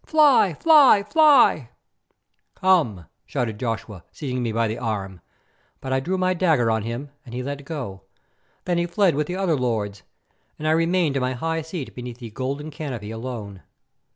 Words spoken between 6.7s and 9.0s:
on him and he let go. Then he